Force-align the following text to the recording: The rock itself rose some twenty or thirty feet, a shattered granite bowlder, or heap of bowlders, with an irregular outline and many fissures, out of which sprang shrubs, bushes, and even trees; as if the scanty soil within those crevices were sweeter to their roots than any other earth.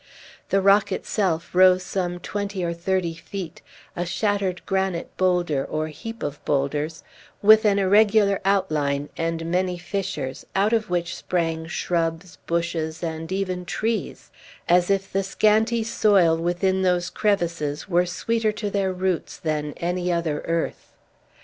The 0.49 0.61
rock 0.61 0.91
itself 0.91 1.53
rose 1.53 1.83
some 1.83 2.19
twenty 2.19 2.63
or 2.63 2.73
thirty 2.73 3.13
feet, 3.13 3.61
a 3.95 4.03
shattered 4.03 4.63
granite 4.65 5.15
bowlder, 5.15 5.63
or 5.63 5.89
heap 5.89 6.23
of 6.23 6.43
bowlders, 6.43 7.03
with 7.43 7.65
an 7.65 7.77
irregular 7.77 8.39
outline 8.43 9.09
and 9.15 9.45
many 9.45 9.77
fissures, 9.77 10.43
out 10.55 10.73
of 10.73 10.89
which 10.89 11.15
sprang 11.15 11.67
shrubs, 11.67 12.39
bushes, 12.47 13.03
and 13.03 13.31
even 13.31 13.63
trees; 13.63 14.31
as 14.67 14.89
if 14.89 15.13
the 15.13 15.21
scanty 15.21 15.83
soil 15.83 16.35
within 16.35 16.81
those 16.81 17.11
crevices 17.11 17.87
were 17.87 18.07
sweeter 18.07 18.51
to 18.53 18.71
their 18.71 18.91
roots 18.91 19.37
than 19.37 19.73
any 19.77 20.11
other 20.11 20.39
earth. 20.47 20.93